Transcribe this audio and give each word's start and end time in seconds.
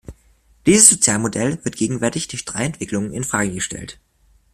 Dieses 0.65 0.89
Sozialmodell 0.89 1.63
wird 1.63 1.75
gegenwärtig 1.75 2.27
durch 2.27 2.43
drei 2.43 2.65
Entwicklungen 2.65 3.13
in 3.13 3.23
Frage 3.23 3.53
gestellt. 3.53 3.99